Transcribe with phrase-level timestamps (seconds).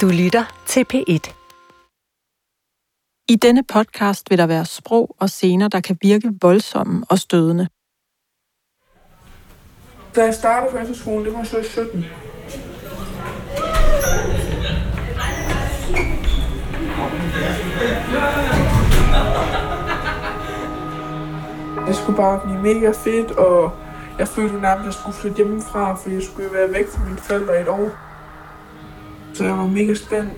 [0.00, 1.34] Du lytter til P1.
[3.28, 7.68] I denne podcast vil der være sprog og scener, der kan virke voldsomme og stødende.
[10.16, 12.04] Da jeg startede på efterskolen, det var så i 17.
[21.86, 23.72] Det skulle bare blive mega fedt, og
[24.18, 27.18] jeg følte nærmest, at jeg skulle flytte hjemmefra, fordi jeg skulle være væk fra mine
[27.18, 28.03] forældre i et år.
[29.34, 30.32] Så jeg var mega spændt,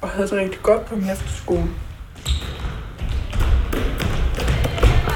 [0.00, 1.68] og havde det rigtig godt på min efterskole.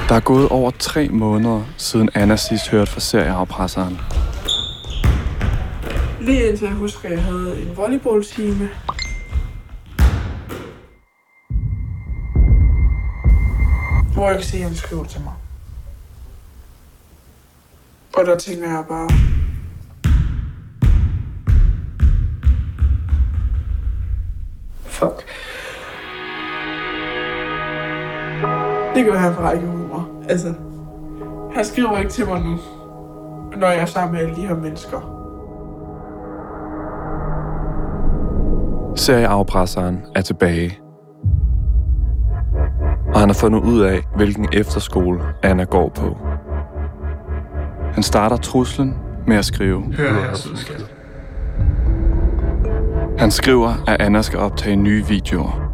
[0.09, 3.97] Der er gået over tre måneder, siden Anna sidst hørte fra serieafpresseren.
[6.21, 8.69] Lige indtil jeg husker, at jeg havde en volleyballtime.
[14.13, 15.33] Hvor jeg kan se, at han skriver til mig.
[18.17, 19.09] Og der tænker jeg bare...
[29.05, 30.03] Det gør han ikke ud mig.
[30.29, 30.53] Altså,
[31.55, 32.57] han skriver ikke til mig nu,
[33.59, 34.97] når jeg er sammen med alle de her mennesker.
[38.95, 40.79] Serieafpresseren er tilbage.
[43.13, 46.17] Og han har fundet ud af, hvilken efterskole Anna går på.
[47.93, 49.83] Han starter truslen med at skrive.
[49.93, 50.95] Hør her, sødskat.
[53.17, 55.71] Han skriver, at Anna skal optage nye videoer,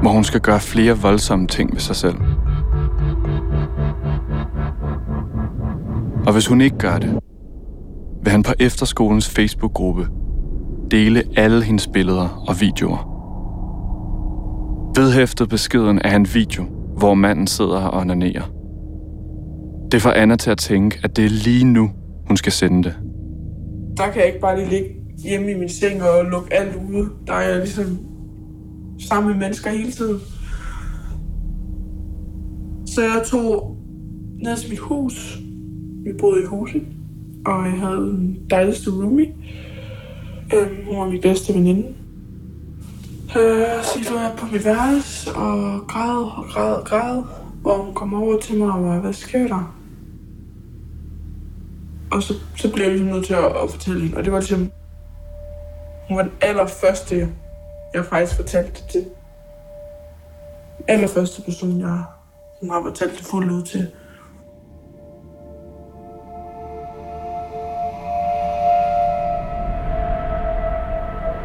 [0.00, 2.16] hvor hun skal gøre flere voldsomme ting ved sig selv.
[6.32, 7.18] Og hvis hun ikke gør det,
[8.22, 10.08] vil han på efterskolens Facebook-gruppe
[10.90, 13.08] dele alle hendes billeder og videoer.
[15.00, 16.64] Vedhæftet beskeden er en video,
[16.96, 18.42] hvor manden sidder og onanerer.
[19.90, 21.90] Det får Anna til at tænke, at det er lige nu,
[22.26, 22.94] hun skal sende det.
[23.96, 24.88] Der kan jeg ikke bare lige ligge
[25.24, 27.08] hjemme i min seng og lukke alt ude.
[27.26, 27.98] Der er jeg ligesom
[29.08, 30.20] sammen med mennesker hele tiden.
[32.86, 33.76] Så jeg tog
[34.42, 35.42] ned til mit hus.
[36.04, 36.82] Vi boede i huset,
[37.46, 39.34] og jeg havde den dejligste roomie.
[40.54, 41.94] Øhm, hun var min bedste veninde.
[43.36, 47.22] Øh, så jeg jeg på mit værelse og græd og græd og græd.
[47.62, 49.74] Hvor hun kom over til mig og var, hvad sker der?
[52.10, 54.16] Og så, så blev jeg ligesom nødt til at, at fortælle hende.
[54.16, 54.70] Og det var ligesom,
[56.08, 57.28] hun var den allerførste,
[57.94, 59.04] jeg faktisk fortalte det til.
[60.88, 62.04] Allerførste person, jeg
[62.60, 63.88] hun har fortalt det fuldt ud til.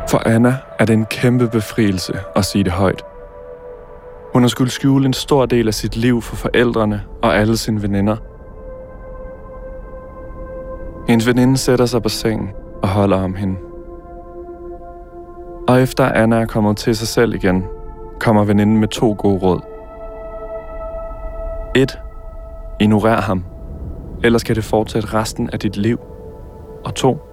[0.09, 3.03] For Anna er det en kæmpe befrielse at sige det højt.
[4.33, 7.81] Hun har skulle skjule en stor del af sit liv for forældrene og alle sine
[7.81, 8.17] veninder.
[11.07, 12.49] Hendes veninde sætter sig på sengen
[12.83, 13.55] og holder om hende.
[15.67, 17.65] Og efter Anna er kommet til sig selv igen,
[18.19, 19.59] kommer veninden med to gode råd.
[21.75, 21.99] 1.
[22.79, 23.43] Ignorer ham.
[24.23, 25.99] Ellers kan det fortsætte resten af dit liv.
[26.85, 27.26] Og 2.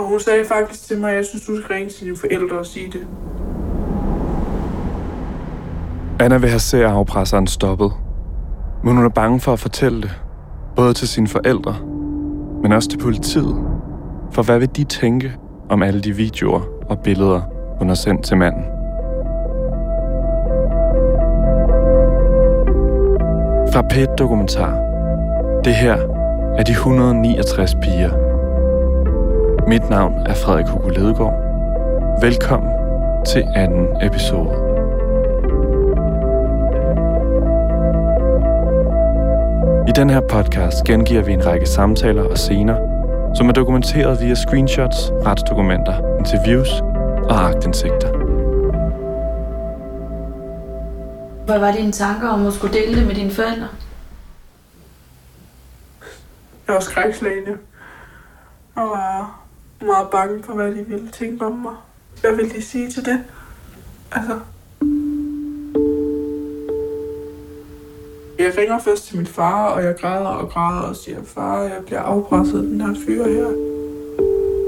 [0.00, 2.58] Og hun sagde faktisk til mig, at jeg synes, du skal ringe til dine forældre
[2.58, 3.06] og sige det.
[6.20, 7.92] Anna vil have serieafpresseren stoppet.
[8.84, 10.10] Men hun er bange for at fortælle det.
[10.76, 11.76] Både til sine forældre,
[12.62, 13.56] men også til politiet.
[14.32, 15.32] For hvad vil de tænke
[15.68, 17.40] om alle de videoer og billeder,
[17.78, 18.64] hun har sendt til manden?
[23.72, 24.74] Fra Pet Dokumentar.
[25.64, 25.96] Det her
[26.58, 28.29] er de 169 piger.
[29.70, 31.34] Mit navn er Frederik Hugo Ledegaard.
[32.20, 32.70] Velkommen
[33.26, 34.50] til anden episode.
[39.88, 42.76] I den her podcast gengiver vi en række samtaler og scener,
[43.36, 46.70] som er dokumenteret via screenshots, retsdokumenter, interviews
[47.30, 48.08] og agtindsigter.
[51.44, 53.68] Hvad var dine tanker om at skulle dele det med dine forældre?
[56.66, 57.58] Jeg var skrækslagne.
[58.76, 59.09] Jeg var
[59.86, 61.74] meget bange for, hvad de ville tænke om mig.
[62.20, 63.24] Hvad ville de sige til det?
[64.12, 64.40] Altså...
[68.38, 71.80] Jeg ringer først til min far, og jeg græder og græder og siger, far, jeg
[71.86, 73.46] bliver afpresset af den her fyr her.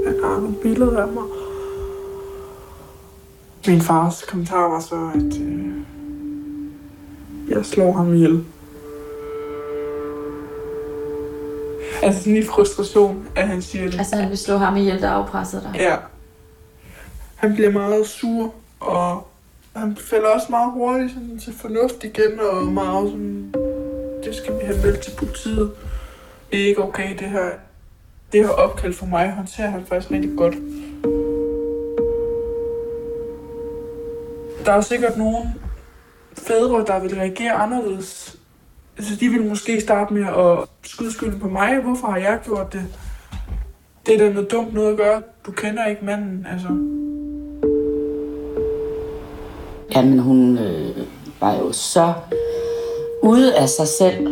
[0.05, 1.23] Han har nogle billeder af mig.
[3.67, 5.75] Min fars kommentar var så, at øh,
[7.49, 8.45] jeg slår ham ihjel.
[12.03, 13.99] Altså sådan i frustration, at han siger det.
[13.99, 15.79] Altså han vil slå ham ihjel, der afpressede dig.
[15.79, 15.95] Ja.
[17.35, 19.27] Han bliver meget sur, og
[19.75, 23.53] han falder også meget hurtigt sådan, til fornuft igen, og meget sådan,
[24.23, 25.71] det skal vi have meldt til politiet.
[26.51, 27.49] Det er ikke okay, det her.
[28.31, 30.55] Det her opkald for mig håndterer han faktisk rigtig godt.
[34.65, 35.53] der er sikkert nogle
[36.37, 38.32] fædre, der vil reagere anderledes.
[38.97, 41.79] Altså, de vil måske starte med at skyde skylden på mig.
[41.83, 42.81] Hvorfor har jeg gjort det?
[44.05, 45.21] Det er da noget dumt noget at gøre.
[45.45, 46.67] Du kender ikke manden, altså.
[49.95, 50.97] Jamen, hun øh,
[51.41, 52.13] var jo så
[53.23, 54.29] ude af sig selv.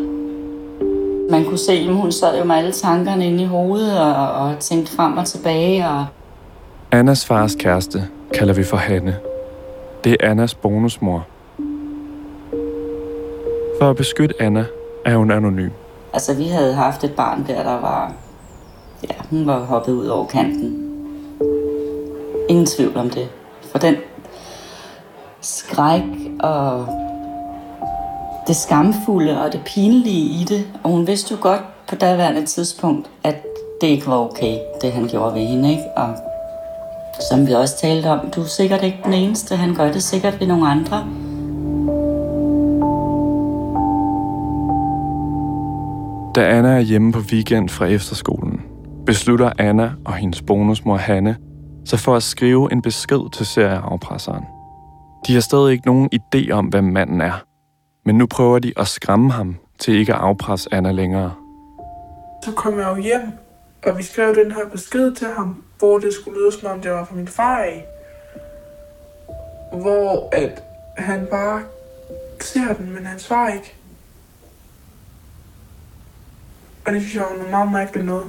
[1.31, 4.59] Man kunne se, at hun sad jo med alle tankerne inde i hovedet og, og
[4.59, 5.87] tænkte frem og tilbage.
[5.87, 6.05] Og...
[6.91, 9.17] Annas fars kæreste kalder vi for Hanne.
[10.03, 11.27] Det er Annas bonusmor.
[13.81, 14.66] For at beskytte Anna
[15.06, 15.69] er hun anonym.
[16.13, 18.13] Altså, vi havde haft et barn der, der var...
[19.10, 20.92] Ja, hun var hoppet ud over kanten.
[22.50, 23.30] Ingen tvivl om det.
[23.72, 23.95] For den
[25.42, 26.04] skræk
[26.39, 26.88] og
[28.48, 30.68] det skamfulde og det pinlige i det.
[30.83, 33.36] Og hun vidste jo godt på daværende tidspunkt, at
[33.81, 35.72] det ikke var okay, det han gjorde ved hende.
[35.72, 35.83] Ikke?
[35.98, 36.16] Og
[37.30, 39.56] som vi også talte om, du er sikkert ikke den eneste.
[39.56, 41.07] Han gør det sikkert ved nogle andre.
[46.36, 48.62] Da Anna er hjemme på weekend fra efterskolen,
[49.06, 51.38] beslutter Anna og hendes bonusmor Hanne
[51.86, 54.44] sig for at skrive en besked til serieafpresseren.
[55.28, 57.44] De har stadig ikke nogen idé om, hvem manden er,
[58.06, 61.33] men nu prøver de at skræmme ham til ikke at afpresse Anna længere.
[62.44, 63.31] Så kom jeg jo hjem,
[63.86, 66.92] og vi skrev den her besked til ham, hvor det skulle lyde som om det
[66.92, 67.86] var fra min far af.
[69.81, 70.63] Hvor at
[70.98, 71.62] han bare
[72.42, 73.81] ser den, men han svarer ikke.
[76.91, 78.25] Og det synes jeg var noget meget mærkeligt noget.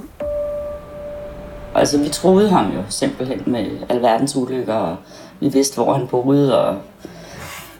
[1.75, 4.97] Altså, vi troede ham jo simpelthen med alverdens ulykker, og
[5.39, 6.77] vi vidste, hvor han boede, og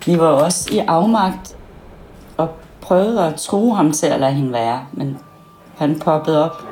[0.06, 1.58] vi var også i afmagt
[2.38, 2.50] og
[2.82, 5.18] prøvede at tro ham til at lade hende være, men
[5.78, 6.64] han poppede op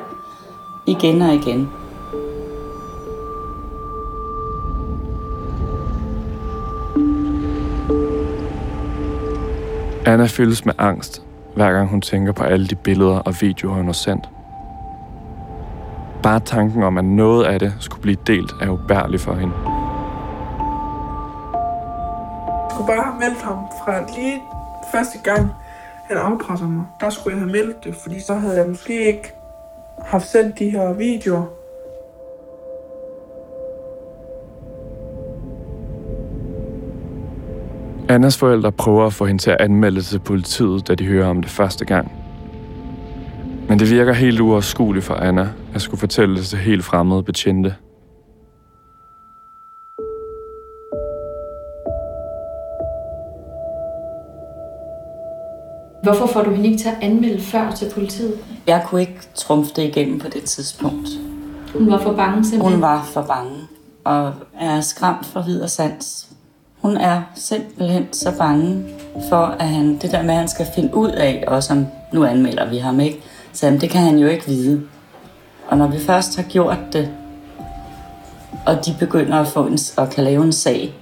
[0.86, 1.70] igen og igen.
[10.06, 11.22] Anna fyldes med angst,
[11.54, 14.28] hver gang hun tænker på alle de billeder og videoer, hun har sendt.
[16.22, 19.54] Bare tanken om, at noget af det skulle blive delt, er ubærlig for hende.
[22.62, 24.42] Jeg skulle bare have meldt ham fra lige
[24.92, 25.50] første gang,
[26.08, 26.84] han afpresser mig.
[27.00, 29.34] Der skulle jeg have meldt det, fordi så havde jeg måske ikke
[30.04, 31.44] haft sendt de her videoer.
[38.14, 41.28] Annas forældre prøver at få hende til at anmelde det til politiet, da de hører
[41.28, 42.12] om det første gang.
[43.68, 47.74] Men det virker helt uoverskueligt for Anna at skulle fortælle det til helt fremmede betjente.
[56.02, 58.34] Hvorfor får du hende ikke til at anmelde før til politiet?
[58.66, 61.08] Jeg kunne ikke trumfe det igennem på det tidspunkt.
[61.72, 62.72] Hun var for bange simpelthen.
[62.72, 63.56] Hun var for bange
[64.04, 66.31] og er skræmt for videre sans.
[66.82, 68.84] Hun er simpelthen så bange
[69.28, 72.24] for, at han, det der med, at han skal finde ud af, og som nu
[72.24, 73.20] anmelder vi ham ikke,
[73.52, 74.82] så jamen, det kan han jo ikke vide.
[75.68, 77.10] Og når vi først har gjort det,
[78.66, 80.94] og de begynder at, få en, og kan lave en sag,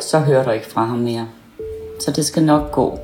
[0.00, 1.28] så hører du ikke fra ham mere.
[2.00, 2.98] Så det skal nok gå.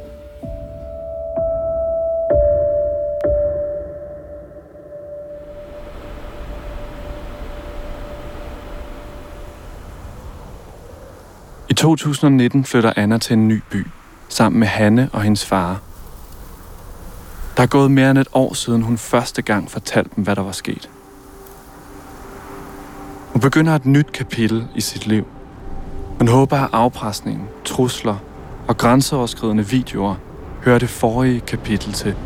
[11.87, 13.87] 2019 flytter Anna til en ny by,
[14.29, 15.81] sammen med Hanne og hendes far.
[17.57, 20.43] Der er gået mere end et år siden hun første gang fortalte dem, hvad der
[20.43, 20.91] var sket.
[23.33, 25.27] Hun begynder et nyt kapitel i sit liv.
[26.19, 28.17] Hun håber, at afpresningen, trusler
[28.69, 30.15] og grænseoverskridende videoer
[30.65, 32.17] hører det forrige kapitel til.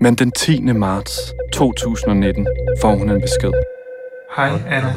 [0.00, 0.60] Men den 10.
[0.60, 1.18] marts
[1.52, 2.46] 2019
[2.80, 3.52] får hun en besked.
[4.36, 4.94] Hej Anna.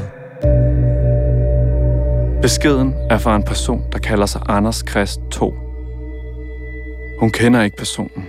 [2.41, 5.53] Beskeden er fra en person, der kalder sig Anders Krist 2.
[7.19, 8.27] Hun kender ikke personen.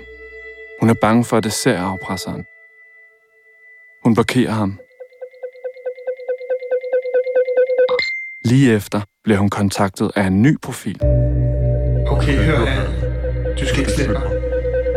[0.81, 2.45] Hun er bange for, at det ser afpresseren.
[4.05, 4.79] Hun blokerer ham.
[8.45, 11.01] Lige efter bliver hun kontaktet af en ny profil.
[12.07, 13.55] Okay, hør Anna.
[13.61, 14.23] Du skal ikke slette mig.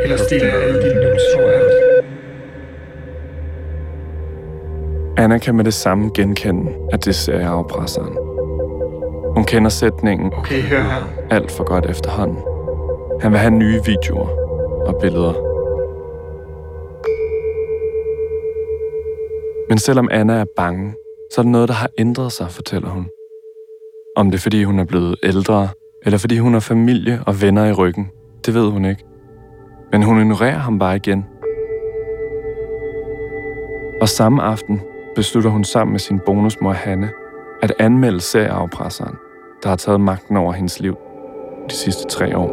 [0.03, 1.71] Ellers deler jeg alle dine nudes overalt.
[5.17, 8.30] Anna kan med det samme genkende, at det ser afpresseren.
[9.41, 11.03] Hun kender sætningen Okay, hør her.
[11.29, 12.37] alt for godt efterhånden.
[13.21, 14.27] Han vil have nye videoer
[14.87, 15.33] og billeder.
[19.69, 20.93] Men selvom Anna er bange,
[21.33, 23.07] så er det noget, der har ændret sig, fortæller hun.
[24.15, 25.69] Om det er, fordi hun er blevet ældre,
[26.05, 28.09] eller fordi hun har familie og venner i ryggen,
[28.45, 29.03] det ved hun ikke.
[29.91, 31.25] Men hun ignorerer ham bare igen.
[34.01, 34.81] Og samme aften
[35.15, 37.09] beslutter hun sammen med sin bonusmor Hanne
[37.61, 39.15] at anmelde serieafpresseren
[39.63, 40.97] der har taget magten over hendes liv
[41.69, 42.47] de sidste tre år.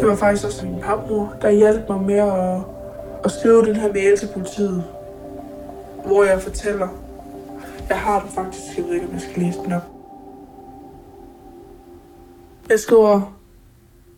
[0.00, 2.60] Det var faktisk også min papmor, der hjalp mig med at,
[3.24, 4.84] at skrive den her mail til politiet.
[6.06, 6.88] Hvor jeg fortæller,
[7.88, 9.82] jeg har den faktisk, jeg ved ikke, om jeg skal læse den op.
[12.70, 13.37] Jeg skriver,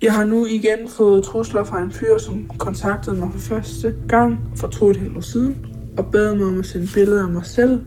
[0.02, 4.38] jeg har nu igen fået trusler fra en fyr, som kontaktede mig for første gang
[4.56, 5.66] for to og et halvt år siden,
[5.98, 7.80] og bad mig om at sende billeder af mig selv,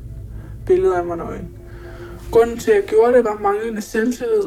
[0.66, 1.50] billeder af mig nøgen.
[2.32, 4.44] Grunden til, at jeg gjorde det, var manglende selvtillid.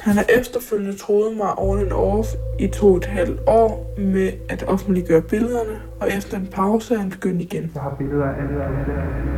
[0.00, 2.28] Han har efterfølgende troet mig over en off
[2.60, 6.98] i to og et halvt år med at offentliggøre billederne, og efter en pause er
[6.98, 7.72] han begyndt igen.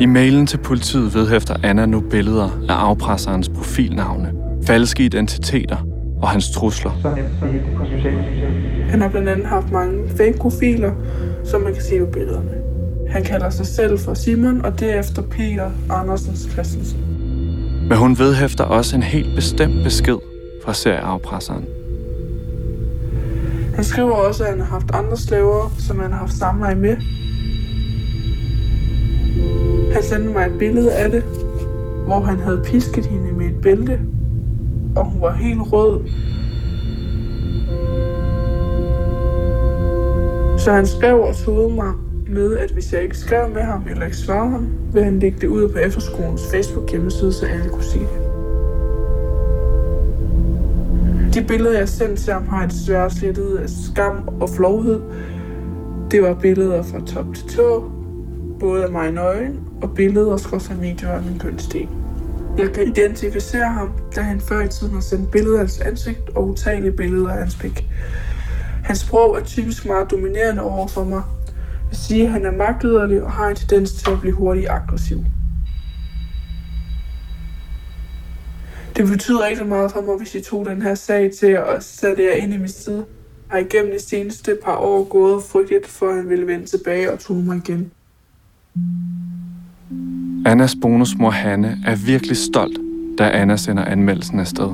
[0.00, 4.32] I mailen til politiet vedhæfter Anna nu billeder af afpresserens profilnavne,
[4.66, 5.95] falske identiteter
[6.26, 6.90] og hans trusler.
[8.90, 10.92] Han har blandt andet haft mange fake-profiler,
[11.44, 12.50] som man kan se på billederne.
[13.08, 16.98] Han kalder sig selv for Simon, og derefter Peter Andersens Christensen.
[17.88, 20.16] Men hun vedhæfter også en helt bestemt besked
[20.64, 21.64] fra serieafpresseren.
[23.74, 26.96] Han skriver også, at han har haft andre slaver, som han har haft samleje med.
[29.92, 31.22] Han sendte mig et billede af det,
[32.06, 34.00] hvor han havde pisket hende med et bælte,
[34.96, 36.00] og hun var helt rød.
[40.58, 41.92] Så han skrev og tog mig
[42.28, 45.38] med, at hvis jeg ikke skrev med ham eller ikke svarede ham, ville han lægge
[45.40, 48.26] det ud på efterskolens Facebook hjemmeside, så alle kunne se det.
[51.34, 55.00] De billeder, jeg sendte til ham, har jeg desværre slettet af skam og flovhed.
[56.10, 57.90] Det var billeder fra top til tå,
[58.60, 61.88] både af mig nøgen og billeder og videoer af min kønsdel.
[62.58, 66.28] Jeg kan identificere ham, da han før i tiden har sendt billeder af hans ansigt
[66.34, 67.84] og utallige billeder af hans pik.
[68.84, 71.22] Hans sprog er typisk meget dominerende over for mig.
[71.46, 74.68] Jeg vil sige, at han er magtlederlig og har en tendens til at blive hurtigt
[74.70, 75.24] aggressiv.
[78.96, 82.24] Det betyder rigtig meget for mig, hvis I tog den her sag til og satte
[82.24, 82.96] jer ind i min side.
[82.96, 83.04] Jeg
[83.48, 87.12] har igennem de seneste par år gået frygteligt frygtet for, at han ville vende tilbage
[87.12, 87.92] og tog mig igen.
[90.46, 92.78] Annas bonusmor Hanne er virkelig stolt,
[93.18, 94.68] da Anna sender anmeldelsen afsted.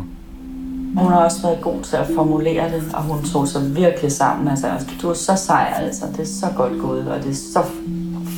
[0.96, 4.48] Hun har også været god til at formulere det, og hun tog sig virkelig sammen.
[4.48, 4.66] Altså,
[5.02, 6.04] du er så sej, altså.
[6.12, 7.64] Det er så godt gået, og det er så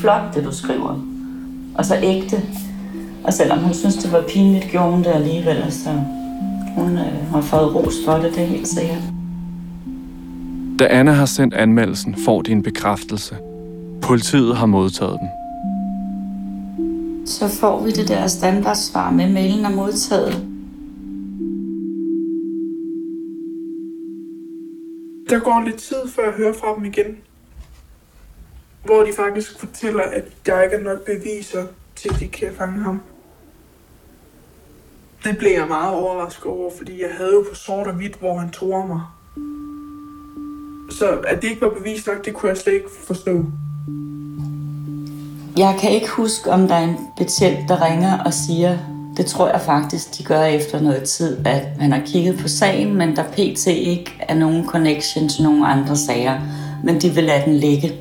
[0.01, 1.01] flot, det du skriver.
[1.75, 2.43] Og så ægte.
[3.25, 5.73] Og selvom hun synes, det var pinligt, gjorde hun det alligevel.
[5.73, 5.91] Så
[6.77, 9.03] hun øh, har fået ros for det, det er helt sikkert.
[10.79, 13.37] Da Anna har sendt anmeldelsen, får de en bekræftelse.
[14.03, 15.44] Politiet har modtaget den.
[17.27, 20.33] Så får vi det der standardsvar med, mailen er modtaget.
[25.31, 27.17] Der går lidt tid, før jeg hører fra dem igen.
[28.85, 31.67] Hvor de faktisk fortæller, at der ikke er nok beviser
[31.97, 33.01] til, at de kan fange ham.
[35.25, 38.39] Det blev jeg meget overrasket over, fordi jeg havde jo på sort og hvidt, hvor
[38.39, 39.01] han tog mig.
[40.91, 43.45] Så at det ikke var bevis nok, det kunne jeg slet ikke forstå.
[45.59, 48.79] Jeg kan ikke huske, om der er en betjent, der ringer og siger,
[49.17, 52.95] det tror jeg faktisk, de gør efter noget tid, at man har kigget på sagen,
[52.95, 53.67] men der pt.
[53.67, 56.41] ikke er nogen connection til nogen andre sager,
[56.85, 57.93] men de vil lade den ligge.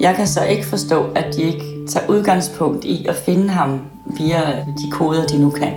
[0.00, 4.40] Jeg kan så ikke forstå, at de ikke tager udgangspunkt i at finde ham via
[4.66, 5.72] de koder, de nu kan.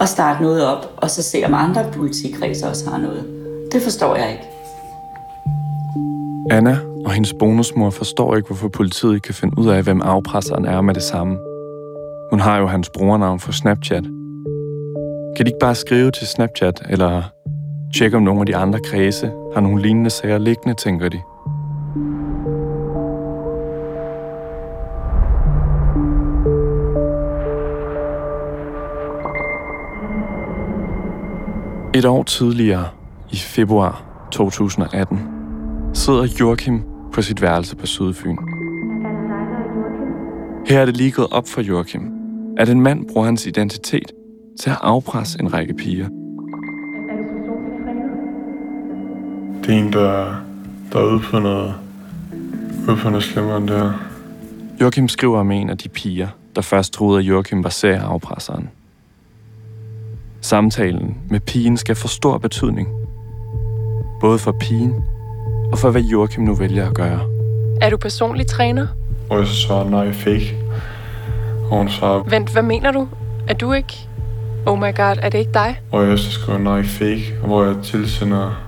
[0.00, 3.24] Og starte noget op, og så se, om andre politikredser også har noget.
[3.72, 4.44] Det forstår jeg ikke.
[6.50, 10.64] Anna og hendes bonusmor forstår ikke, hvorfor politiet ikke kan finde ud af, hvem afpresseren
[10.64, 11.38] er med det samme.
[12.30, 14.04] Hun har jo hans brugernavn for Snapchat.
[15.36, 17.22] Kan de ikke bare skrive til Snapchat, eller
[17.94, 21.20] tjekke om nogle af de andre kredse har nogle lignende sager liggende, tænker de.
[31.94, 32.88] Et år tidligere,
[33.30, 35.18] i februar 2018,
[35.94, 38.36] sidder Joachim på sit værelse på Sydfyn.
[40.66, 42.12] Her er det lige gået op for Joachim,
[42.58, 44.12] at en mand bruger hans identitet
[44.60, 46.08] til at afpresse en række piger.
[49.62, 50.36] Det er en, der,
[50.92, 51.74] der er ude på noget,
[52.88, 53.92] ude på noget slemmere end det her.
[54.80, 58.70] Joachim skriver om en af de piger, der først troede, at Joachim var særafpresseren.
[60.40, 62.88] Samtalen med pigen skal få stor betydning.
[64.20, 64.94] Både for pigen
[65.72, 67.20] og for hvad Joachim nu vælger at gøre.
[67.80, 68.86] Er du personlig træner?
[69.30, 70.56] Og jeg så svarer nej, fake.
[71.70, 73.08] Og hun svarer, Vent, hvad mener du?
[73.48, 74.08] Er du ikke?
[74.66, 75.80] Oh my god, er det ikke dig?
[75.92, 77.34] og jeg så skriver nej, fake.
[77.44, 78.62] Hvor jeg tilsender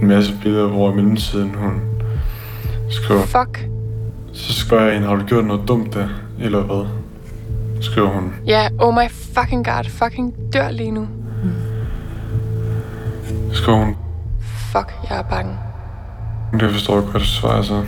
[0.00, 1.80] en masse billeder, hvor i mellemtiden hun
[2.90, 3.68] skriver, Fuck.
[4.32, 6.08] så spørger jeg hende, har du gjort noget dumt der,
[6.40, 6.86] eller hvad?
[7.80, 8.32] Skriver hun.
[8.46, 9.84] Ja, oh my fucking god.
[9.84, 11.08] Fucking dør lige nu.
[13.52, 13.96] Skriver hun,
[14.72, 15.53] Fuck, jeg er bange.
[16.60, 17.82] Det forstår jeg godt, svarer så.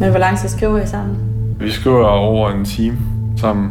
[0.00, 1.16] Men hvor lang tid skriver I sammen?
[1.60, 2.98] Vi skriver over en time
[3.36, 3.70] sammen,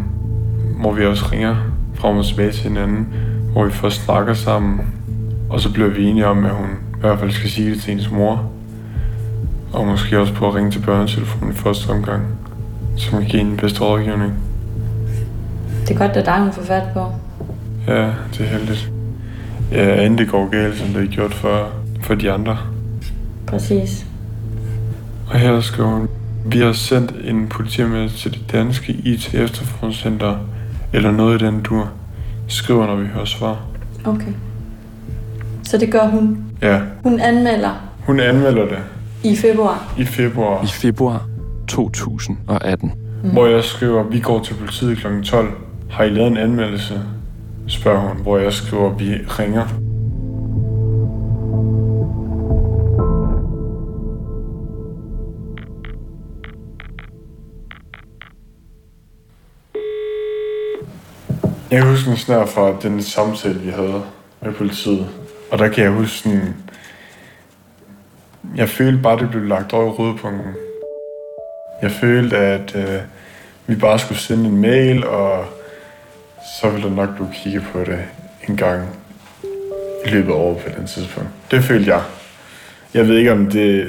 [0.80, 1.56] hvor vi også ringer
[1.94, 3.08] frem og tilbage til hinanden,
[3.51, 4.82] hvor vi først snakker sammen,
[5.50, 7.89] og så bliver vi enige om, at hun i hvert fald skal sige det til
[7.89, 8.51] hendes mor,
[9.74, 12.24] og måske også på at ringe til børnetelefonen i første omgang,
[12.98, 14.34] som kan give den bedste rådgivning.
[15.82, 17.06] Det er godt, at der er hun får fat på.
[17.88, 18.92] Ja, det er heldigt.
[19.72, 21.70] Ja, inden det går galt, som det er gjort for,
[22.01, 22.58] for de andre.
[23.48, 24.06] Præcis.
[25.30, 26.08] Og her skriver hun,
[26.46, 30.38] vi har sendt en politianmeldelse til det danske IT efterforskningscenter,
[30.94, 31.90] eller noget i den dur.
[32.48, 33.60] Skriver, når vi hører svar.
[34.06, 34.32] Okay.
[35.64, 36.38] Så det gør hun.
[36.62, 38.78] Ja, Hun anmelder hun anmelder det
[39.24, 39.94] i februar.
[39.98, 41.28] i februar, I februar
[41.68, 42.92] 2018.
[43.24, 43.30] mm.
[43.30, 45.22] hvor jeg skriver, vi går til politiet kl.
[45.24, 45.50] 12.
[45.90, 47.02] Har I lavet en anmeldelse?
[47.68, 49.66] Spørger hun, hvor jeg skriver, vi ringer.
[61.75, 64.03] Jeg husker en snart fra den samtale, vi havde
[64.41, 65.08] med politiet.
[65.51, 66.55] Og der kan jeg huske sådan...
[68.55, 70.53] Jeg følte bare, det blev lagt over i rødpunkten.
[71.82, 73.01] Jeg følte, at øh,
[73.67, 75.46] vi bare skulle sende en mail, og
[76.60, 78.00] så ville der nok blive kigge på det
[78.50, 78.89] en gang
[80.05, 81.29] i løbet af året på den tidspunkt.
[81.51, 82.01] Det følte jeg.
[82.94, 83.88] Jeg ved ikke, om det...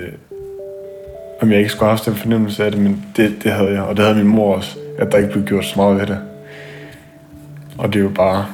[1.41, 3.83] Om jeg ikke skulle have haft den fornemmelse af det, men det, det havde jeg.
[3.83, 6.21] Og det havde min mor også, at der ikke blev gjort så meget ved det.
[7.79, 8.47] Og det er jo bare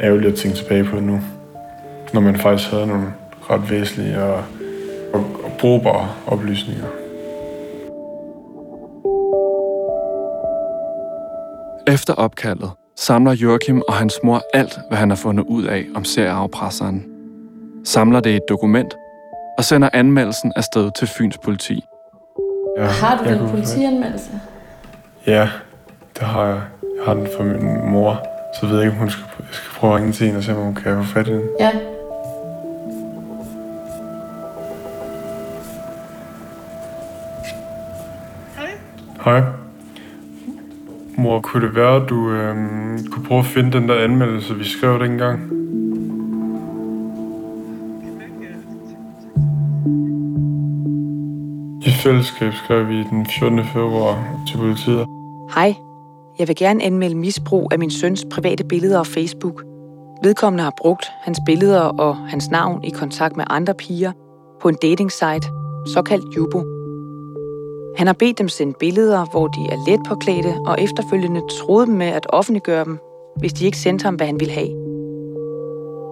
[0.00, 1.20] ærgerligt at tænke tilbage på nu.
[2.12, 3.06] Når man faktisk havde nogle
[3.50, 4.44] ret væsentlige og,
[5.14, 6.86] og, og brugbare oplysninger.
[11.88, 16.04] Efter opkaldet samler Joachim og hans mor alt, hvad han har fundet ud af om
[16.04, 17.04] serieafpresseren.
[17.84, 18.94] Samler det i et dokument
[19.58, 21.84] og sender anmeldelsen afsted til Fyns politi.
[22.78, 24.30] Ja, Har du den politianmeldelse?
[25.26, 25.48] Ja,
[26.18, 26.60] det har jeg.
[26.96, 28.31] Jeg har den fra min mor.
[28.60, 30.44] Så ved jeg ikke, om hun skal, jeg skal prøve at ringe til hende og
[30.44, 31.42] se, om hun kan få fat i den.
[31.60, 31.70] Ja.
[39.24, 39.42] Hej.
[41.16, 44.64] Mor, kunne det være, at du øhm, kunne prøve at finde den der anmeldelse, vi
[44.64, 45.40] skrev dengang?
[51.86, 53.64] I fællesskab skrev vi den 14.
[53.64, 55.06] februar til politiet.
[55.54, 55.74] Hej.
[56.42, 59.62] Jeg vil gerne anmelde misbrug af min søns private billeder og Facebook.
[60.22, 64.12] Vedkommende har brugt hans billeder og hans navn i kontakt med andre piger
[64.62, 65.48] på en datingsite,
[65.86, 66.58] såkaldt Jubo.
[67.96, 71.94] Han har bedt dem sende billeder, hvor de er let påklædte, og efterfølgende troede dem
[71.94, 72.98] med at offentliggøre dem,
[73.36, 74.70] hvis de ikke sendte ham, hvad han ville have.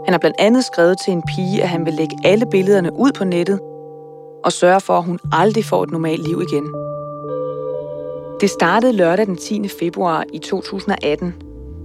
[0.04, 3.12] Han har blandt andet skrevet til en pige, at han vil lægge alle billederne ud
[3.12, 3.60] på nettet
[4.44, 6.89] og sørge for, at hun aldrig får et normalt liv igen.
[8.40, 9.68] Det startede lørdag den 10.
[9.80, 11.34] februar i 2018,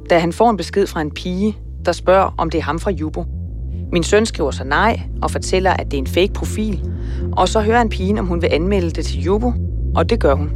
[0.10, 2.92] da han får en besked fra en pige, der spørger, om det er ham fra
[2.92, 3.26] Jubo.
[3.92, 6.84] Min søn skriver så nej og fortæller, at det er en fake profil,
[7.38, 9.54] og så hører han pigen, om hun vil anmelde det til Jubo,
[9.96, 10.52] og det gør hun.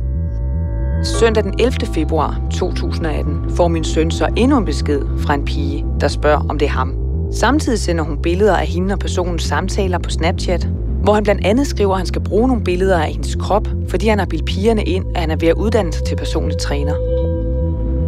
[1.03, 1.73] Søndag den 11.
[1.93, 6.59] februar 2018 får min søn så endnu en besked fra en pige, der spørger, om
[6.59, 6.95] det er ham.
[7.31, 10.67] Samtidig sender hun billeder af hende og personens samtaler på Snapchat,
[11.03, 14.07] hvor han blandt andet skriver, at han skal bruge nogle billeder af hendes krop, fordi
[14.07, 16.93] han har bildt pigerne ind, at han er ved at uddanne sig til personlig træner.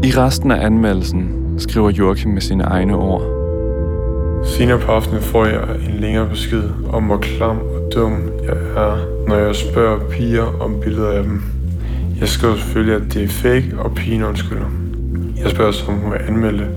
[0.04, 3.22] I resten af anmeldelsen skriver Joachim med sine egne ord.
[4.46, 8.98] Senere på aftenen får jeg en længere besked om, hvor klam og dum jeg er,
[9.28, 11.42] når jeg spørger piger om billeder af dem.
[12.20, 14.66] Jeg skriver selvfølgelig, at det er fake, og pigen undskylder.
[15.44, 16.68] Jeg spørger så, om hun vil anmelde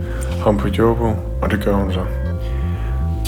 [0.44, 1.04] ham på Jobo,
[1.42, 2.00] og det gør hun så.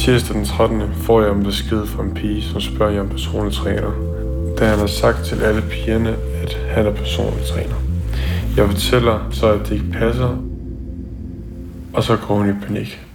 [0.07, 0.83] Tirsdag den 13.
[0.95, 3.91] får jeg en besked fra en pige, som spørger jeg om personlig træner.
[4.59, 7.75] Da han har sagt til alle pigerne, at han er personlig træner.
[8.57, 10.37] Jeg fortæller så, at det ikke passer,
[11.95, 13.07] og så går hun i panik.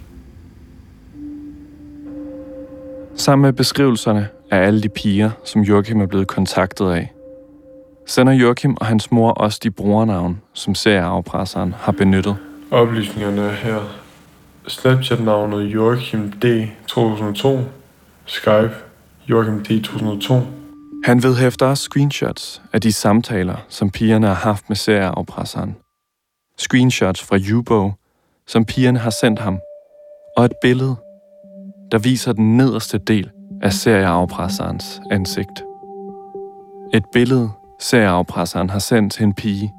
[3.14, 7.12] Sammen med beskrivelserne af alle de piger, som Joachim er blevet kontaktet af,
[8.06, 12.36] sender Joachim og hans mor også de brugernavn, som serieafpresseren har benyttet.
[12.70, 14.01] Oplysningerne er her.
[14.68, 16.44] Snapchat-navnet Joachim D.
[16.86, 17.58] 2002.
[18.26, 18.70] Skype
[19.28, 19.82] Joachim D.
[19.84, 20.40] 2002.
[21.04, 25.76] Han vedhæfter også screenshots af de samtaler, som pigerne har haft med serieafpresseren.
[26.58, 27.92] Screenshots fra Jubo,
[28.46, 29.58] som pigerne har sendt ham,
[30.36, 30.96] og et billede.
[31.92, 33.30] der viser den nederste del
[33.62, 35.62] af serieafpresserens ansigt.
[36.94, 39.72] Et billede, serieafpresseren har sendt til en pige,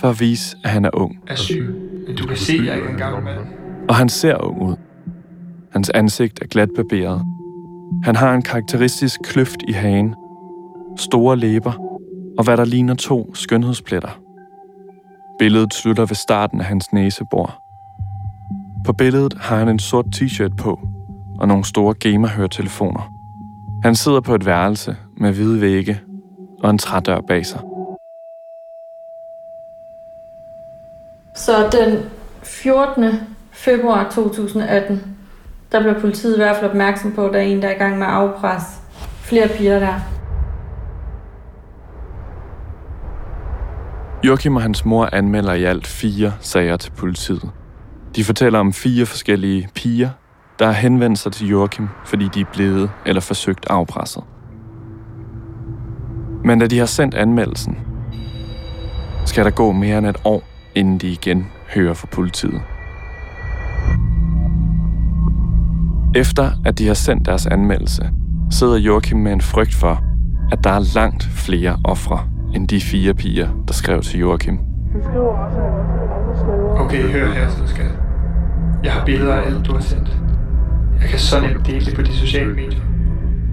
[0.00, 1.18] for at vise, at han er ung.
[1.26, 1.74] Er syg,
[2.18, 3.63] du kan se, at jeg ikke er en gammel mand.
[3.88, 4.76] Og han ser ung ud.
[5.72, 7.22] Hans ansigt er glatbarberet.
[8.04, 10.14] Han har en karakteristisk kløft i hagen,
[10.96, 11.72] store læber
[12.38, 14.20] og hvad der ligner to skønhedspletter.
[15.38, 17.62] Billedet slutter ved starten af hans næsebor.
[18.86, 20.80] På billedet har han en sort t-shirt på
[21.38, 23.12] og nogle store gamerhørtelefoner.
[23.82, 26.00] Han sidder på et værelse med hvide vægge
[26.62, 27.60] og en trædør bag sig.
[31.34, 31.98] Så den
[32.42, 35.16] 14 februar 2018,
[35.72, 37.78] der bliver politiet i hvert fald opmærksom på, at der er en, der er i
[37.78, 38.66] gang med at afpresse
[39.22, 39.94] flere piger der.
[44.24, 47.50] Joachim og hans mor anmelder i alt fire sager til politiet.
[48.16, 50.10] De fortæller om fire forskellige piger,
[50.58, 54.24] der har henvendt sig til Joachim, fordi de er blevet eller forsøgt afpresset.
[56.44, 57.78] Men da de har sendt anmeldelsen,
[59.26, 60.42] skal der gå mere end et år,
[60.74, 62.62] inden de igen hører fra politiet.
[66.16, 68.10] Efter at de har sendt deres anmeldelse,
[68.50, 70.02] sidder Joachim med en frygt for,
[70.52, 74.58] at der er langt flere ofre end de fire piger, der skrev til Joachim.
[76.76, 77.84] Okay, hør her, så skal
[78.84, 80.18] Jeg har billeder af alt, du har sendt.
[81.00, 82.80] Jeg kan så nemt dele det på de sociale medier.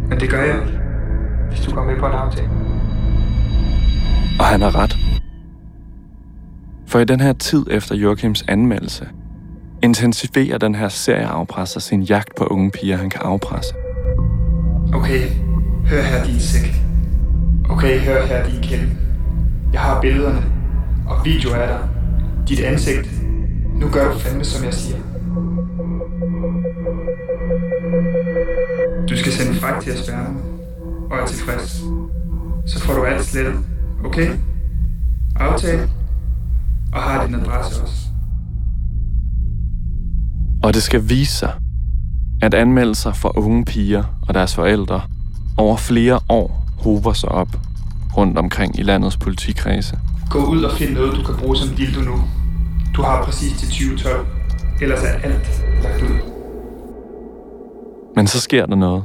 [0.09, 0.79] Men det gør jeg ikke,
[1.49, 2.49] hvis du går med på en aftale.
[4.39, 4.97] Og han har ret.
[6.87, 9.07] For i den her tid efter Joachims anmeldelse,
[9.83, 13.73] intensiverer den her serie afpresser sin jagt på unge piger, han kan afpresse.
[14.93, 15.21] Okay,
[15.85, 16.73] hør her din sæk.
[17.69, 18.95] Okay, hør her din kæmpe.
[19.73, 20.43] Jeg har billederne
[21.07, 21.89] og videoer af dig.
[22.47, 23.09] Dit ansigt.
[23.75, 24.97] Nu gør du fandme, som jeg siger.
[29.09, 30.41] Du skal sende frak til at spærre mig,
[31.11, 31.83] og er tilfreds.
[32.65, 33.55] Så får du alt slettet,
[34.05, 34.31] okay?
[35.35, 35.89] Aftale.
[36.93, 38.10] Og har din adresse også.
[40.63, 41.53] Og det skal vise sig,
[42.41, 45.01] at anmeldelser fra unge piger og deres forældre
[45.57, 47.47] over flere år hober sig op
[48.17, 49.99] rundt omkring i landets politikredse.
[50.29, 52.15] Gå ud og find noget, du kan bruge som dildo nu.
[52.95, 54.27] Du har præcis til 2012.
[54.81, 56.17] Ellers er alt lagt ud.
[58.15, 59.03] Men så sker der noget.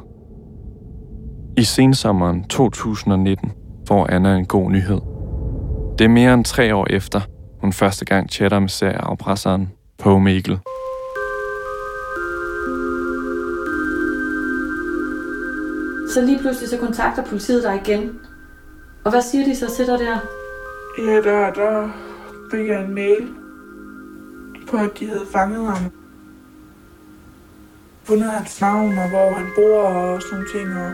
[1.56, 3.52] I sensommeren 2019
[3.88, 5.00] får Anna en god nyhed.
[5.98, 7.20] Det er mere end tre år efter,
[7.60, 10.58] hun første gang chatter med serieafpresseren på Mikkel.
[16.16, 18.20] Så lige pludselig så kontakter politiet dig igen.
[19.04, 20.18] Og hvad siger de så til dig der?
[20.98, 21.90] Ja, der, der
[22.50, 23.28] fik jeg en mail
[24.70, 25.92] på, at de havde fanget ham.
[28.04, 30.78] Fundet hans navn og hvor han bor og sådan ting.
[30.78, 30.92] Og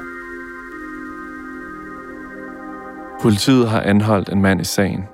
[3.23, 5.05] Politiet har anholdt en mand i sagen.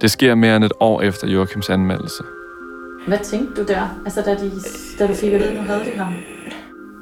[0.00, 2.22] Det sker mere end et år efter Joachims anmeldelse.
[3.06, 4.00] Hvad tænkte du der?
[4.04, 4.50] Altså da, de,
[4.98, 6.12] da du fik at vide, at du havde det ham?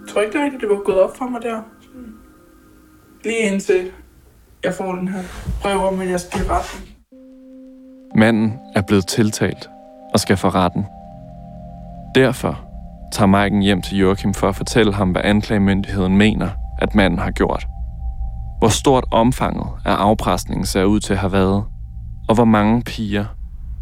[0.00, 1.62] jeg tror ikke det rigtigt, det var gået op for mig der.
[3.24, 3.90] Lige indtil
[4.64, 5.22] jeg får den her
[5.62, 6.80] brev om, at jeg skal i retten.
[8.14, 9.68] Manden er blevet tiltalt
[10.12, 10.86] og skal for retten.
[12.14, 12.60] Derfor
[13.12, 17.30] tager Maiken hjem til Joachim for at fortælle ham, hvad anklagemyndigheden mener, at manden har
[17.30, 17.66] gjort.
[18.58, 21.64] Hvor stort omfanget af afpresningen ser ud til at have været,
[22.28, 23.24] og hvor mange piger,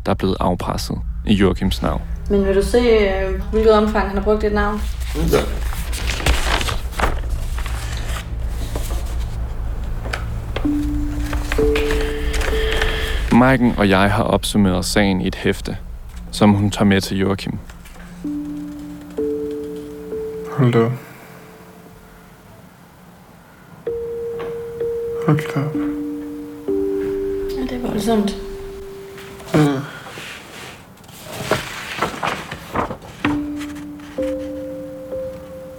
[0.06, 2.02] der er blevet afpresset i Joachims navn.
[2.30, 4.80] Men vil du se, øh, hvilket omfang han har brugt dit navn?
[5.32, 5.38] Ja.
[13.46, 15.76] Maiken og jeg har opsummeret sagen i et hæfte,
[16.32, 17.58] som hun tager med til Joachim.
[20.52, 20.92] Hold da op.
[25.26, 25.74] Hold da op.
[27.56, 28.36] Ja, det er voldsomt.
[29.54, 29.80] Mm.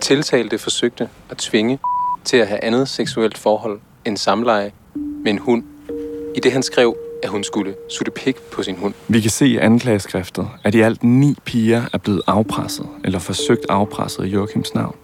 [0.01, 1.79] Tiltalte forsøgte at tvinge
[2.23, 5.63] til at have andet seksuelt forhold end samleje med en hund,
[6.35, 8.93] i det han skrev, at hun skulle sutte pik på sin hund.
[9.07, 13.65] Vi kan se i anklageskriftet, at i alt ni piger er blevet afpresset eller forsøgt
[13.69, 14.95] afpresset i Joachims navn.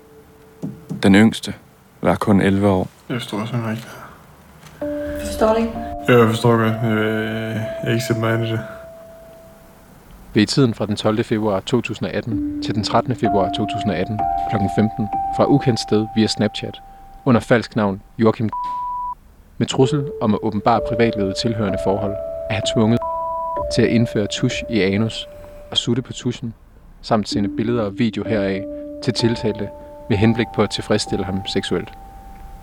[1.04, 1.54] Den yngste
[2.02, 2.89] var kun 11 år.
[3.10, 3.88] Jeg forstår simpelthen ikke.
[5.21, 5.73] Du forstår det ikke?
[6.08, 6.73] Ja, jeg forstår godt.
[6.84, 8.60] Jeg, jeg, jeg ikke sætte mig ind i det.
[10.34, 11.23] Ved tiden fra den 12.
[11.23, 13.15] februar 2018 til den 13.
[13.15, 14.19] februar 2018
[14.52, 14.56] kl.
[14.76, 16.82] 15 fra ukendt sted via Snapchat
[17.26, 18.49] under falsk navn Joachim
[19.57, 22.15] med trussel om at åbenbare privatlivet tilhørende forhold,
[22.49, 22.99] at have tvunget
[23.75, 25.27] til at indføre tusch i anus
[25.71, 26.53] og sutte på tuschen,
[27.01, 28.63] samt sende billeder og video heraf
[29.03, 29.69] til tiltalte
[30.09, 31.89] med henblik på at tilfredsstille ham seksuelt.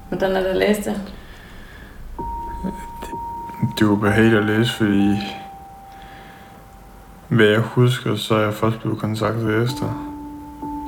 [0.08, 1.00] Hvordan er det at læse det?
[3.78, 5.16] Det er ubehageligt at læse, fordi
[7.28, 10.06] hvad jeg husker, så er jeg først blevet kontaktet efter.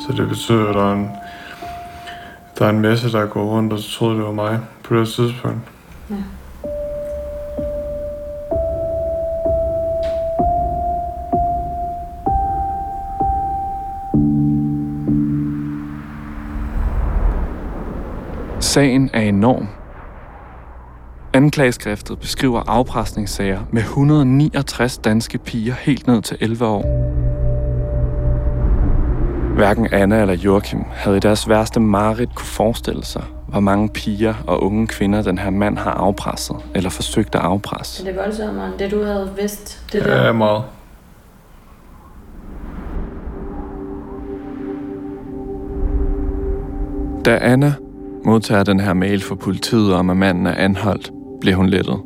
[0.06, 1.10] Så det betyder, at der er en,
[2.58, 5.58] der er en masse, der går rundt og troede, det var mig på det tidspunkt.
[6.12, 6.18] Ja.
[18.60, 19.68] Sagen er enorm.
[21.34, 27.11] Anklageskriftet beskriver afpresningssager med 169 danske piger helt ned til 11 år.
[29.62, 34.34] Hverken Anna eller Joachim havde i deres værste mareridt kunne forestille sig, hvor mange piger
[34.46, 38.02] og unge kvinder den her mand har afpresset eller forsøgt at afpresse.
[38.02, 39.84] Er det voldsommere end det, du havde vidst?
[39.92, 40.62] Det Det er meget.
[47.24, 47.74] Da Anna
[48.24, 52.00] modtager den her mail fra politiet om, at manden er anholdt, bliver hun lettet.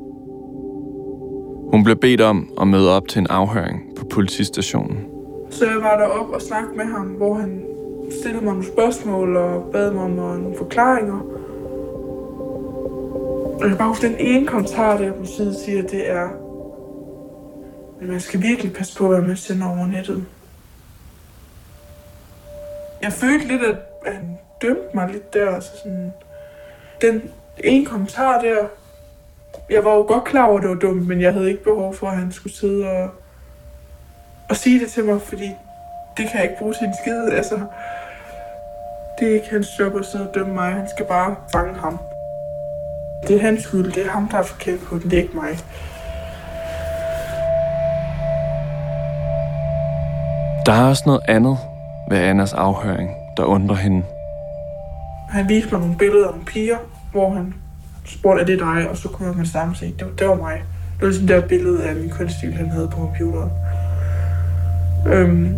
[1.72, 5.15] Hun bliver bedt om at møde op til en afhøring på politistationen.
[5.56, 7.66] Så jeg var deroppe og snakkede med ham, hvor han
[8.20, 11.20] stillede mig nogle spørgsmål og bad mig om nogle forklaringer.
[13.54, 16.28] Og jeg kan bare huske den ene kommentar, der på siden siger, det er,
[18.00, 20.24] at man skal virkelig passe på, hvad man sender over nettet.
[23.02, 25.50] Jeg følte lidt, at han dømte mig lidt der.
[25.50, 26.12] Altså sådan,
[27.00, 27.22] den
[27.64, 28.56] ene kommentar der,
[29.70, 31.94] jeg var jo godt klar over, at det var dumt, men jeg havde ikke behov
[31.94, 33.10] for, at han skulle sidde og,
[34.48, 35.56] og sige det til mig, fordi
[36.16, 37.28] det kan jeg ikke bruge til en skid.
[37.32, 37.60] Altså,
[39.18, 40.72] det er ikke hans job at sidde og dømme mig.
[40.72, 41.98] Han skal bare fange ham.
[43.28, 43.92] Det er hans skyld.
[43.92, 45.10] Det er ham, der er forkert på den.
[45.10, 45.58] Det er ikke mig.
[50.66, 51.58] Der er også noget andet
[52.10, 54.02] ved Annas afhøring, der undrer hende.
[55.30, 56.78] Han viste mig nogle billeder af nogle piger,
[57.12, 57.54] hvor han
[58.04, 58.90] spurgte, er det dig?
[58.90, 60.62] Og så kunne man sammen se, det var, det var mig.
[60.94, 63.50] Det var ligesom det der billede af min kunststil, han havde på computeren.
[65.12, 65.54] Øhm,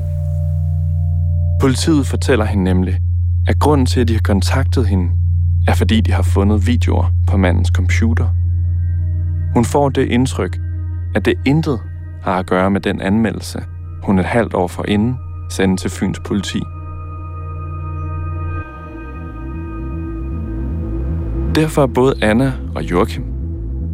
[1.60, 3.00] Politiet fortæller hende nemlig,
[3.48, 5.10] at grunden til, at de har kontaktet hende,
[5.68, 8.28] er fordi de har fundet videoer på mandens computer.
[9.54, 10.58] Hun får det indtryk,
[11.14, 11.80] at det intet
[12.22, 13.62] har at gøre med den anmeldelse,
[14.02, 15.16] hun et halvt år forinden
[15.50, 16.60] sendte til Fyns politi.
[21.54, 23.24] Derfor er både Anna og Joachim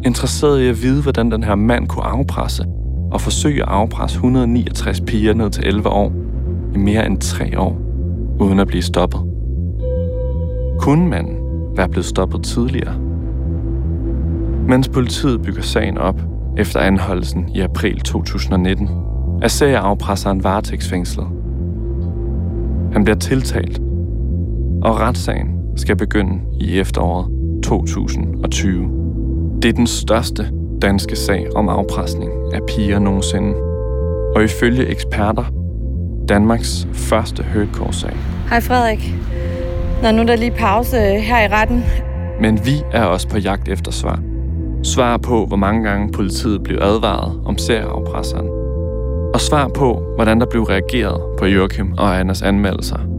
[0.05, 2.65] interesseret i at vide, hvordan den her mand kunne afpresse
[3.15, 6.11] og forsøge at afpresse 169 piger ned til 11 år
[6.73, 7.77] i mere end tre år,
[8.39, 9.19] uden at blive stoppet.
[10.79, 11.37] Kunne man
[11.75, 12.99] være blevet stoppet tidligere?
[14.67, 16.21] Mens politiet bygger sagen op
[16.57, 18.89] efter anholdelsen i april 2019,
[19.41, 21.27] er serieafpresseren varetægtsfængslet.
[22.93, 23.79] Han bliver tiltalt,
[24.81, 27.27] og retssagen skal begynde i efteråret
[27.63, 28.89] 2020.
[29.61, 30.51] Det er den største
[30.81, 33.55] danske sag om afpresning af piger nogensinde.
[34.35, 35.43] Og ifølge eksperter,
[36.29, 38.17] Danmarks første hurtcore-sag.
[38.49, 39.15] Hej Frederik.
[40.03, 41.83] Nå, nu er der lige pause her i retten.
[42.41, 44.19] Men vi er også på jagt efter svar.
[44.83, 48.47] Svar på, hvor mange gange politiet blev advaret om serieafpresseren.
[49.33, 53.14] Og svar på, hvordan der blev reageret på Joachim og Anders anmeldelser.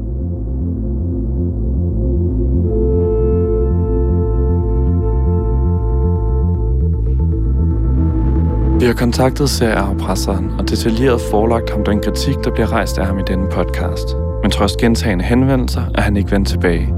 [8.80, 13.18] Vi har kontaktet serieafpresseren og detaljeret forelagt ham den kritik, der bliver rejst af ham
[13.18, 14.16] i denne podcast.
[14.42, 16.94] Men trods gentagende henvendelser er han ikke vendt tilbage.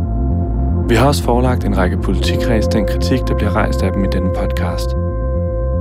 [0.88, 4.06] Vi har også forelagt en række politikreds den kritik, der bliver rejst af dem i
[4.12, 4.90] denne podcast.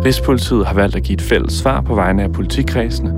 [0.06, 3.14] Rigspolitiet har valgt at give et fælles svar på vegne af politikredsene.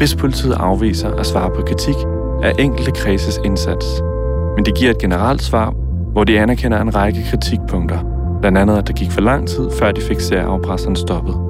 [0.00, 1.96] Rigspolitiet afviser at svare på kritik
[2.42, 4.02] af enkelte kredses indsats.
[4.56, 5.74] Men det giver et generelt svar,
[6.12, 7.98] hvor de anerkender en række kritikpunkter.
[8.40, 11.45] Blandt andet, at der gik for lang tid, før de fik særafpresseren stoppet.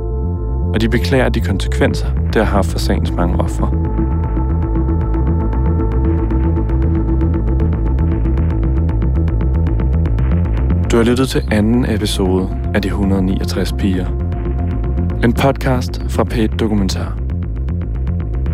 [0.77, 3.71] Og de beklager de konsekvenser, det har haft for sagens mange ofre.
[10.91, 14.07] Du har lyttet til anden episode af De 169 Piger.
[15.25, 17.19] En podcast fra p Dokumentar.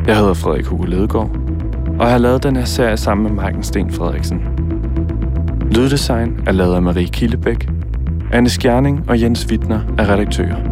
[0.06, 1.30] Jeg hedder Frederik Hugo Ledegaard,
[1.98, 4.40] og jeg har lavet den her serie sammen med Marken Sten Frederiksen.
[5.70, 7.68] Lyddesign er lavet af Marie Killebæk.
[8.32, 10.71] Anne Skjerning og Jens Wittner er redaktører.